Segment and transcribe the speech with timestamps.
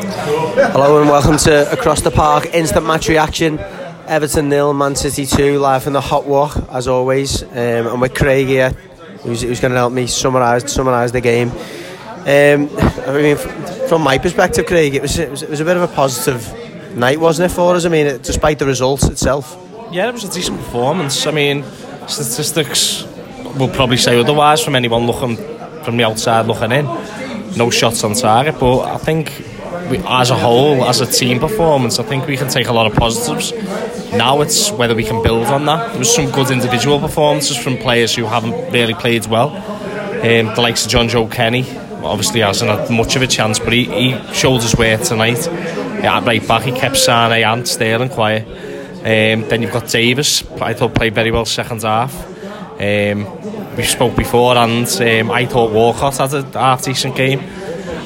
[0.00, 3.58] Hello and welcome to Across the Park Instant Match Reaction.
[4.06, 7.42] Everton nil, Man City 2, live from the hot walk as always.
[7.42, 8.70] Um, and with Craig here,
[9.22, 11.50] who's, who's going to help me summarise summarise the game.
[11.50, 12.70] Um,
[13.08, 13.36] I mean,
[13.88, 16.96] from my perspective, Craig, it was, it was, it was a bit of a positive
[16.96, 17.84] night, wasn't it, for us?
[17.84, 19.56] I mean, it, despite the results itself.
[19.90, 21.26] Yeah, it was a decent performance.
[21.26, 21.64] I mean,
[22.06, 23.04] statistics
[23.58, 25.36] will probably say otherwise from anyone looking
[25.82, 26.84] from the outside looking in.
[27.56, 29.57] No shots on target, but I think
[29.90, 32.86] we, as a whole, as a team performance, I think we can take a lot
[32.86, 33.52] of positives.
[34.12, 35.90] Now it's whether we can build on that.
[35.90, 39.48] There was some good individual performances from players who haven't really played well.
[39.48, 41.64] Um, the likes of Jonjoe Kenny,
[42.02, 45.46] obviously hasn't had much of a chance, but he, he showed his weight tonight.
[45.46, 48.46] Yeah, right back, he kept Sane and Sterling quiet.
[48.98, 52.14] Um, then you've got Davies, I thought played very well second half.
[52.80, 57.40] Um, we spoke before, and um, I thought Walcott had a half decent game.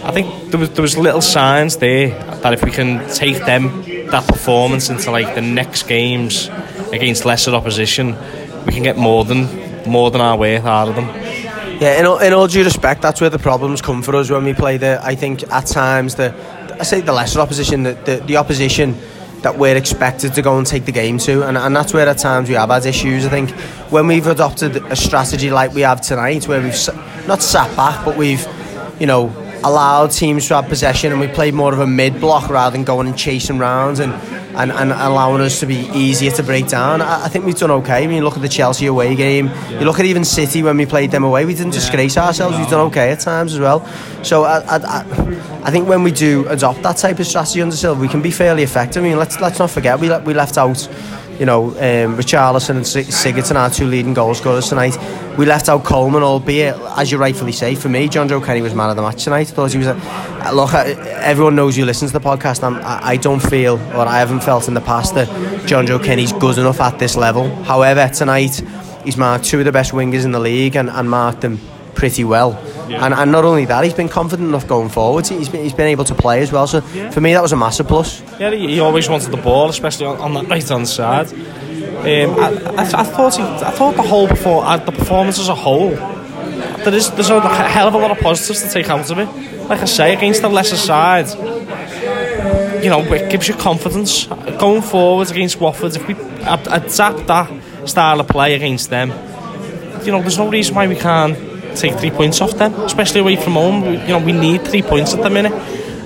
[0.04, 2.08] I think there was there was little signs there
[2.42, 6.48] that if we can take them that performance into like the next games
[6.92, 8.16] against lesser opposition,
[8.66, 9.46] we can get more than
[9.86, 11.06] more than our worth out of them.
[11.80, 14.44] Yeah, in all, in all due respect, that's where the problems come for us when
[14.44, 15.00] we play the.
[15.02, 16.32] I think at times the,
[16.78, 18.96] I say the lesser opposition, the, the, the opposition
[19.42, 22.18] that we're expected to go and take the game to, and, and that's where at
[22.18, 23.26] times we have had issues.
[23.26, 23.50] I think
[23.90, 28.16] when we've adopted a strategy like we have tonight, where we've not sat back, but
[28.16, 28.46] we've,
[29.00, 29.28] you know,
[29.64, 32.84] allowed teams to have possession and we played more of a mid block rather than
[32.84, 34.12] going and chasing rounds and,
[34.56, 37.00] and, and allowing us to be easier to break down.
[37.00, 38.04] I, I think we've done okay.
[38.04, 39.80] I mean, you look at the Chelsea away game, yeah.
[39.80, 41.80] you look at even City when we played them away, we didn't yeah.
[41.80, 42.62] disgrace ourselves, no.
[42.62, 43.86] we've done okay at times as well.
[44.22, 47.76] So I, I, I, I think when we do adopt that type of strategy under
[47.76, 49.02] Silva, we can be fairly effective.
[49.02, 50.88] I mean, let's, let's not forget, we, we left out
[51.42, 54.96] you know, um, Richarlison and Sigurdsson, our two leading goal scorers tonight.
[55.36, 58.90] We left out Coleman, albeit, as you rightfully say, for me, Jonjoe Kenny was man
[58.90, 59.50] of the match tonight.
[59.50, 60.52] I thought he was a.
[60.54, 62.62] Look, everyone knows you listen to the podcast.
[62.62, 65.26] I'm, I don't feel, or I haven't felt in the past, that
[65.66, 67.52] Jonjoe Kenny's good enough at this level.
[67.64, 68.62] However, tonight,
[69.04, 71.58] he's marked two of the best wingers in the league and, and marked them
[71.96, 72.52] pretty well.
[72.92, 73.04] Yeah.
[73.04, 75.26] And, and not only that, he's been confident enough going forward.
[75.26, 76.66] He's been, he's been able to play as well.
[76.66, 77.10] So yeah.
[77.10, 78.20] for me, that was a massive plus.
[78.38, 81.32] Yeah, he, he always wanted the ball, especially on, on that right hand side.
[81.32, 82.06] Um,
[82.38, 85.54] I, I, I, thought he, I thought the whole before uh, the performance as a
[85.54, 89.18] whole, there is there's a hell of a lot of positives to take out of
[89.18, 89.28] it.
[89.68, 91.28] Like I say, against the lesser side,
[92.82, 94.26] you know, it gives you confidence
[94.58, 95.94] going forward against Watford.
[95.96, 99.10] If we adapt that style of play against them,
[100.04, 103.36] you know, there's no reason why we can't take three points off them, especially away
[103.36, 103.84] from home.
[103.84, 105.52] You know, we need three points at the minute.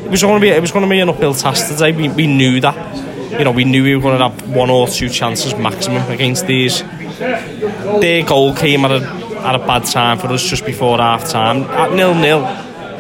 [0.05, 1.93] It was going to be it was going to be an uphill task today.
[1.93, 3.07] We, we knew that.
[3.33, 6.47] You know, we knew we were going to have one or two chances maximum against
[6.47, 6.81] these.
[6.81, 11.63] Their goal came at a at a bad time for us just before half time
[11.65, 12.45] at nil nil.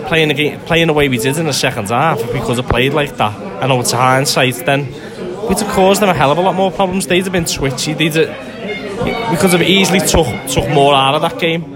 [0.08, 3.16] Playing again, playing the way we did in the second half, could have played like
[3.16, 4.86] that, I know it's hindsight, then
[5.48, 7.08] we'd have caused them a hell of a lot more problems.
[7.08, 7.94] They'd have been twitchy.
[7.94, 11.75] They'd have, we could have easily took took more out of that game.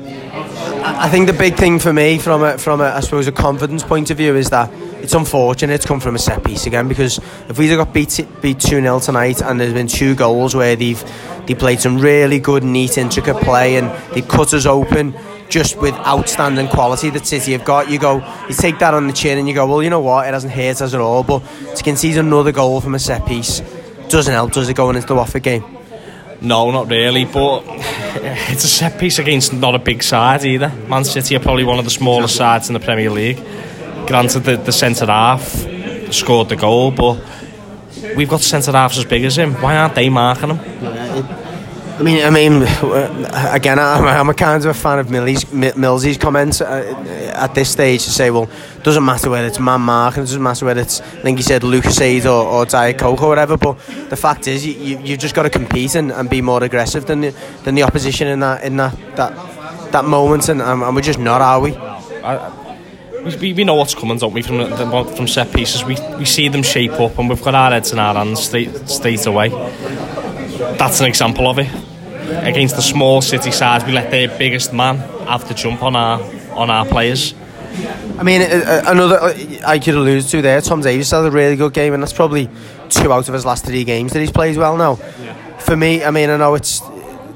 [0.99, 3.83] I think the big thing for me, from a, from a, I suppose a confidence
[3.83, 7.19] point of view, is that it's unfortunate it's come from a set piece again because
[7.49, 10.77] if we'd have got beat beat two 0 tonight and there's been two goals where
[10.77, 11.03] they've
[11.47, 15.15] they played some really good, neat, intricate play and they cut us open
[15.49, 17.91] just with outstanding quality that City have got.
[17.91, 18.17] You go,
[18.49, 20.53] you take that on the chin and you go, well, you know what, it hasn't
[20.53, 21.25] hurt us at all.
[21.25, 21.41] But
[21.75, 23.61] to concede another goal from a set piece
[24.09, 25.65] doesn't help, does it, going into the Watford game?
[26.41, 27.63] No, not really, but
[28.51, 30.69] it's a set piece against not a big side either.
[30.89, 33.37] Man City are probably one of the smallest sides in the Premier League.
[34.07, 35.43] Granted, the, the centre half
[36.13, 37.23] scored the goal, but
[38.17, 39.55] we've got centre halves as big as him.
[39.55, 40.59] Why aren't they marking him?
[42.01, 42.63] I mean, I mean,
[43.53, 47.71] again, I'm, I'm a kind of a fan of Millie's, Millsy's comments uh, at this
[47.71, 50.81] stage to say, well, it doesn't matter whether it's man marking, it doesn't matter whether
[50.81, 53.75] it's, I think he said Lucozade or, or Diet Coke or whatever, but
[54.09, 57.05] the fact is, you, you, you've just got to compete and, and be more aggressive
[57.05, 57.35] than the,
[57.65, 61.43] than the opposition in that in that that, that moment, and, and we're just not,
[61.43, 61.77] are we?
[61.77, 62.51] I,
[63.43, 64.71] we, we know what's coming, don't we, from
[65.15, 65.85] from set pieces.
[65.85, 68.89] We we see them shape up, and we've got our heads in our hands straight,
[68.89, 69.51] straight away.
[70.79, 71.90] That's an example of it
[72.31, 74.97] against the small city sides, we let their biggest man
[75.27, 76.21] have to jump on our
[76.53, 77.35] on our players.
[78.19, 79.35] I mean, uh, uh, another uh,
[79.67, 80.61] I could allude to there.
[80.61, 82.49] Tom Davies had a really good game, and that's probably
[82.89, 84.99] two out of his last three games that he's played well now.
[85.23, 85.59] Yeah.
[85.59, 86.83] For me, I mean, I know it's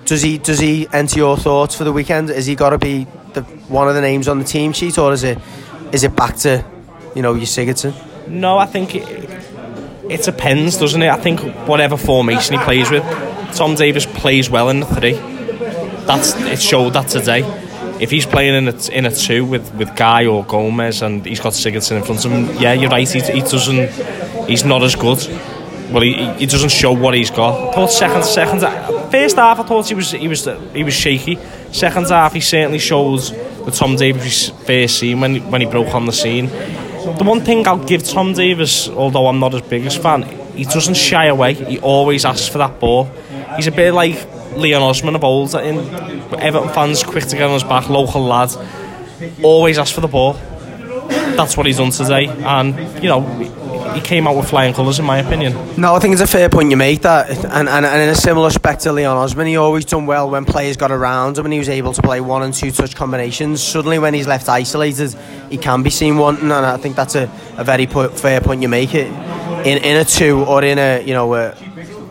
[0.05, 2.31] does he does he enter your thoughts for the weekend?
[2.31, 5.13] Is he got to be the one of the names on the team sheet, or
[5.13, 5.39] is it
[5.93, 6.65] is it back to
[7.15, 7.95] you know your Sigurdsson?
[8.29, 9.31] No, I think it,
[10.11, 11.09] it depends, doesn't it?
[11.11, 13.03] I think whatever formation he plays with,
[13.55, 15.13] Tom Davies plays well in the three.
[16.07, 17.43] That's it showed that today.
[18.01, 21.41] if he's playing in a, in a two with, with Gueye or Gomez and he's
[21.41, 23.91] got Sigurdsson in front of him, yeah, you're right, he, he doesn't,
[24.49, 25.19] he's not as good.
[25.91, 27.69] Well, he, he doesn't show what he's got.
[27.71, 28.61] I thought second, second,
[29.11, 31.39] first half I thought he was he was he was shaky.
[31.73, 36.07] Second half he certainly shows the Tom Davies first scene when when he broke on
[36.07, 36.47] the scene.
[36.47, 40.23] The one thing I'll give Tom Davies, although I'm not his biggest fan,
[40.55, 41.55] he doesn't shy away.
[41.55, 43.05] He always asks for that ball.
[43.57, 45.55] He's a bit like Leon Osman of old.
[45.55, 45.79] In
[46.41, 48.51] Everton fans quick to get on his back, local lad.
[49.43, 50.35] Always asks for the ball.
[51.37, 53.21] That's what he's done today, and you know
[53.95, 55.53] he came out with flying colours, in my opinion.
[55.77, 58.15] No, I think it's a fair point you make that, and, and, and in a
[58.15, 61.53] similar respect to Leon Osman, he always done well when players got around him and
[61.53, 63.63] he was able to play one and two touch combinations.
[63.63, 65.15] Suddenly, when he's left isolated,
[65.51, 68.63] he can be seen wanting, and I think that's a, a very po- fair point
[68.63, 68.95] you make.
[68.95, 69.11] It
[69.61, 71.35] in in a two or in a you know.
[71.35, 71.55] A,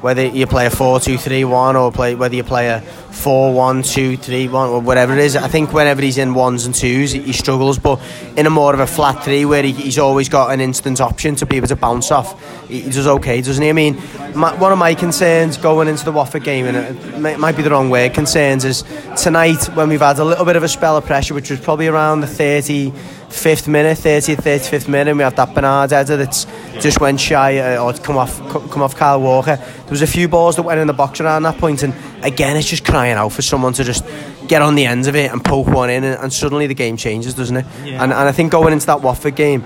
[0.03, 2.81] whether you play a 4-2-3-1 or play whether you play a
[3.11, 5.37] 4-1-2-3-1 or whatever it is.
[5.37, 7.79] I think whenever he's in ones and twos, he, he struggles.
[7.79, 8.01] But
[8.35, 11.35] in a more of a flat three, where he, he's always got an instant option
[11.35, 13.69] to be able to bounce off, he, he does okay, doesn't he?
[13.69, 13.95] I mean,
[14.35, 17.61] my, one of my concerns going into the Watford game, and it might, might be
[17.61, 18.83] the wrong word, concerns is
[19.15, 21.87] tonight when we've had a little bit of a spell of pressure, which was probably
[21.87, 22.91] around the 30
[23.33, 26.45] fifth minute, 30th, 35th minute, and we have that Bernard header that's
[26.79, 29.55] just went shy uh, or come off come off Kyle Walker.
[29.55, 31.93] There was a few balls that went in the box around that point, and
[32.23, 34.05] again, it's just crying out for someone to just
[34.47, 36.97] get on the ends of it and poke one in, and, and suddenly the game
[36.97, 37.65] changes, doesn't it?
[37.83, 38.03] Yeah.
[38.03, 39.65] And, and I think going into that Watford game,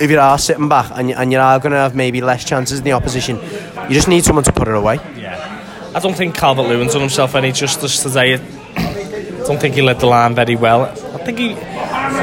[0.00, 2.44] if you are sitting back and you, and you are going to have maybe less
[2.44, 4.96] chances in the opposition, you just need someone to put it away.
[5.16, 5.92] Yeah.
[5.94, 8.34] I don't think Calvert Lewin's done himself any justice today.
[8.34, 10.84] I don't think he led the line very well.
[10.84, 11.54] I think he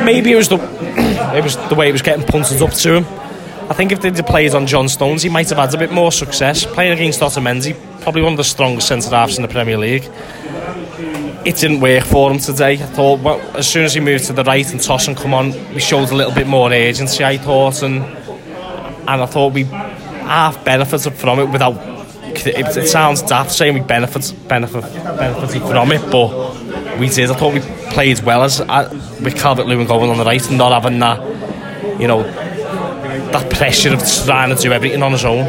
[0.06, 0.58] maybe it was the
[1.36, 3.06] it was the way he was getting punted up to him.
[3.70, 6.12] I think if they'd played on John Stones, he might have had a bit more
[6.12, 6.66] success.
[6.66, 10.10] Playing against Otamendi, probably one of the strongest centre halves in the Premier League.
[11.46, 12.74] It didn't work for him today.
[12.74, 15.52] I thought well, as soon as he moved to the right and Tosun come on,
[15.74, 17.24] we showed a little bit more agency.
[17.24, 21.78] I thought, and and I thought we half benefited from it without.
[22.32, 27.30] It, it sounds daft saying we benefit benefit benefited from it, but we did.
[27.32, 28.90] I thought we played well as uh,
[29.24, 31.20] with Calvert Lewin going on the right and not having that,
[32.00, 35.46] you know, that pressure of trying to do everything on his own.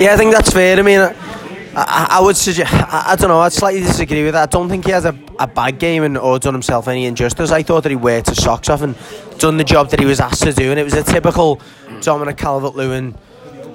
[0.00, 0.78] Yeah, I think that's fair.
[0.78, 4.48] I mean, I, I would suggest, I, I, don't know, I'd slightly disagree with that.
[4.48, 7.50] I don't think he has a, a bad game and or done himself any injustice.
[7.50, 8.96] I thought that he worked his socks off and
[9.38, 11.60] done the job that he was asked to do, and it was a typical
[12.00, 13.14] Dominic Calvert Lewin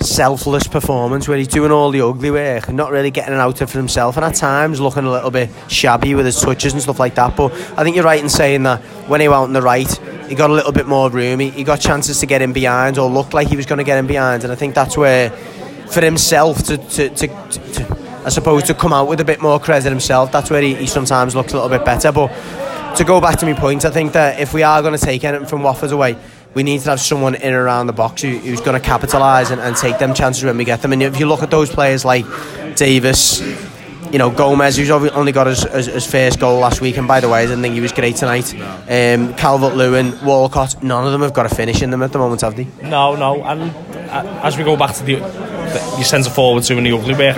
[0.03, 3.71] selfless performance where he's doing all the ugly work and not really getting out of
[3.71, 4.17] himself.
[4.17, 7.35] And at times looking a little bit shabby with his touches and stuff like that.
[7.35, 9.89] But I think you're right in saying that when he went on the right
[10.27, 11.39] he got a little bit more room.
[11.39, 13.83] He, he got chances to get in behind or looked like he was going to
[13.83, 14.43] get in behind.
[14.43, 18.93] And I think that's where for himself to, to, to, to I suppose to come
[18.93, 21.69] out with a bit more credit himself that's where he, he sometimes looks a little
[21.69, 22.11] bit better.
[22.11, 22.29] But
[22.95, 25.23] to go back to my point I think that if we are going to take
[25.23, 26.17] anything from Watford away
[26.53, 29.49] we need to have someone in and around the box who, who's going to capitalise
[29.49, 30.93] and, and take them chances when we get them.
[30.93, 32.25] And if you look at those players like
[32.75, 33.41] Davies,
[34.13, 37.19] you know, Gomez, who's only got his, his, his, first goal last week, and by
[37.19, 38.53] the way, I didn't think he was great tonight.
[38.53, 42.19] Um, Calvert Lewin, Walcott, none of them have got a finish in them at the
[42.19, 42.67] moment, have they?
[42.83, 43.43] No, no.
[43.43, 43.71] And
[44.11, 47.37] uh, as we go back to the, the your centre forward doing the ugly work,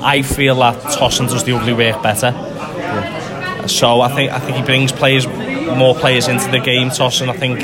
[0.00, 2.30] I feel that Tosun does the ugly work better.
[2.30, 3.66] Yeah.
[3.66, 5.26] So I think I think he brings players
[5.76, 6.88] more players into the game.
[6.88, 7.60] Tosun, I think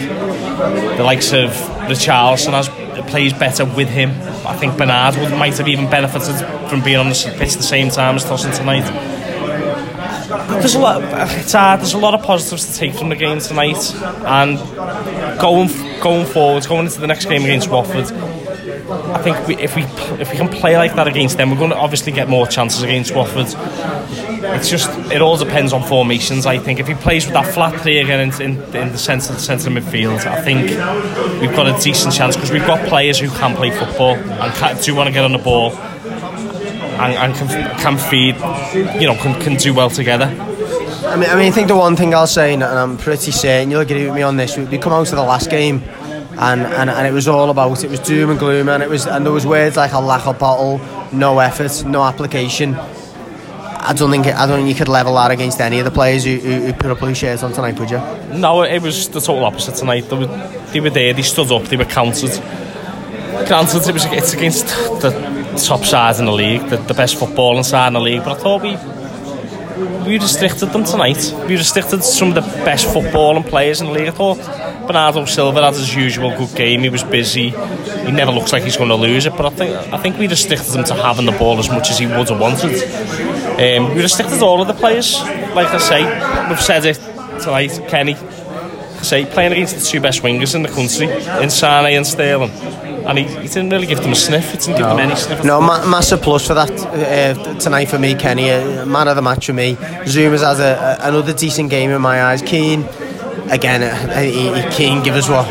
[0.96, 1.50] the likes of
[1.88, 2.68] Richarlison has
[3.08, 4.10] plays better with him.
[4.46, 6.36] I think Bernard would, might have even benefited
[6.68, 8.84] from being on the pitch at the same time as Tosun tonight.
[10.60, 11.02] There's a lot.
[11.38, 11.80] It's hard.
[11.80, 13.94] There's a lot of positives to take from the game tonight,
[14.24, 14.58] and
[15.40, 15.68] going
[16.00, 18.12] going forward, going into the next game against Watford.
[18.90, 19.82] I think we, if we
[20.20, 22.82] if we can play like that against them, we're going to obviously get more chances
[22.82, 23.46] against Watford
[24.54, 26.46] it's just it all depends on formations.
[26.46, 29.30] I think if he plays with that flat three again in, in, in the centre
[29.30, 30.70] of the centre midfield, I think
[31.40, 34.80] we've got a decent chance because we've got players who can play football and can,
[34.80, 38.34] do want to get on the ball and, and can, can feed,
[39.00, 40.24] you know, can, can do well together.
[40.26, 43.70] I mean, I mean, I think the one thing I'll say, and I'm pretty certain
[43.70, 45.82] you'll agree with me on this, we come out to the last game.
[46.40, 49.06] And, and, and it was all about it was doom and gloom and it was
[49.06, 50.78] and there was words like a lack of bottle
[51.12, 52.76] no effort no application
[53.88, 56.22] I don't think I don't think you could level that against any of the players
[56.22, 57.96] who, who, who put up blue shirts on tonight, would you?
[58.36, 60.02] No, it was the total opposite tonight.
[60.10, 60.26] They were,
[60.72, 62.32] they were there, they stood up, they were counted.
[63.48, 64.66] Granted, it was it's against
[65.00, 65.10] the
[65.66, 68.40] top sides in the league, the, the best footballing side in the league, but I
[68.42, 68.76] thought we
[70.06, 71.34] we restricted them tonight.
[71.46, 74.08] We restricted some of the best footballing players in the league.
[74.08, 74.36] I thought
[74.86, 76.80] Bernardo Silva had his usual good game.
[76.80, 77.50] He was busy.
[77.50, 79.34] He never looks like he's going to lose it.
[79.36, 81.98] But I think I think we restricted him to having the ball as much as
[81.98, 83.37] he would have wanted.
[83.58, 85.18] Um, we restricted all of the players.
[85.54, 86.94] Like I say, we've said it
[87.42, 88.14] tonight, Kenny,
[89.02, 91.08] say playing against the two best wingers in the country,
[91.42, 92.50] in Sane and Sterling.
[93.08, 94.52] And he, he didn't really give them a sniff.
[94.52, 95.44] He didn't give them any sniff.
[95.44, 98.50] No, ma- massive plus for that uh, tonight for me, Kenny.
[98.50, 99.74] Uh, man of the match for me.
[100.04, 102.42] Zouma's has a, a, another decent game in my eyes.
[102.42, 102.84] Keane,
[103.50, 105.46] again, uh, he, he Keane give us what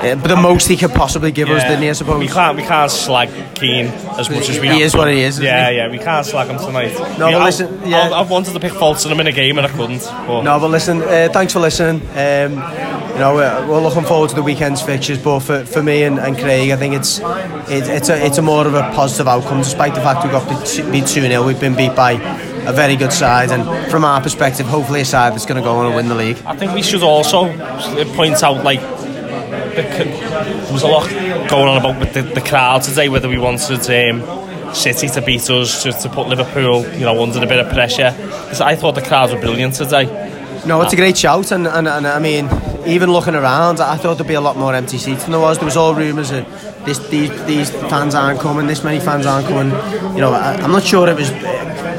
[0.00, 1.90] uh, but the most he could possibly give us, didn't he?
[1.90, 4.68] I suppose we can't we can't slag Keane as much as we.
[4.68, 5.38] He have is what he is.
[5.38, 5.76] Yeah, he?
[5.76, 6.94] yeah, we can't slag him tonight.
[7.18, 8.08] No, yeah, but listen, yeah.
[8.08, 10.00] I, I wanted to pick faults in him in a game and I couldn't.
[10.00, 10.42] But.
[10.42, 12.00] No, but listen, uh, thanks for listening.
[12.10, 12.52] Um,
[13.12, 16.18] you know, we're, we're, looking forward to the weekend's fixtures, but for, for me and,
[16.18, 19.58] and Craig, I think it's it, it's a it's a more of a positive outcome,
[19.58, 20.48] despite the fact we got
[20.90, 24.66] beat two 0 We've been beat by a very good side, and from our perspective,
[24.66, 26.38] hopefully a side that's going to go on and win the league.
[26.46, 27.46] I think we should also
[28.14, 28.80] point out like
[29.74, 31.08] the, there was a lot
[31.48, 35.48] going on about with the, the crowd today, whether we wanted um, City to beat
[35.50, 38.14] us, to, to put Liverpool, you know, under a bit of pressure.
[38.16, 40.04] Because I thought the crowds were brilliant today.
[40.66, 42.48] No, it's a great shout, and, and, and I mean,
[42.86, 45.58] even looking around, I thought there'd be a lot more empty seats than there was.
[45.58, 46.46] There was all rumours that
[46.84, 49.72] this, these, these fans aren't coming, this many fans aren't coming.
[50.14, 51.30] You know, I, I'm not sure it was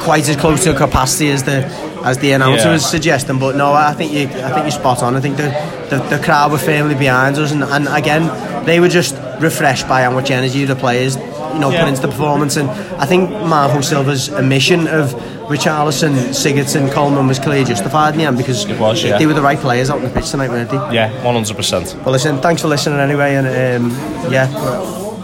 [0.04, 2.74] quite as close to capacity as the as the announcer yeah.
[2.74, 3.40] was suggesting.
[3.40, 5.16] But no, I think you I think you're spot on.
[5.16, 5.50] I think the
[5.90, 10.04] the, the crowd were firmly behind us, and, and again they were just refreshed by
[10.04, 11.82] how much energy the players you know yeah.
[11.82, 12.58] put into the performance.
[12.58, 15.14] And I think Marco Silva's omission of
[15.50, 19.18] Richarlison, Sigurdsson, Coleman was clearly justified in the end because was, yeah.
[19.18, 20.78] they were the right players out on the pitch tonight, weren't they?
[20.94, 21.96] Yeah, one hundred percent.
[22.06, 24.50] Well, listen, thanks for listening anyway, and um, yeah,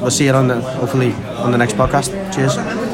[0.01, 2.12] we'll see you on the hopefully on the next podcast.
[2.34, 2.87] Cheers.